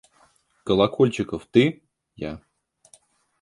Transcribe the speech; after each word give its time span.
Колокольчиков, 0.63 1.45
ты?– 1.45 1.83
Я. 2.15 2.41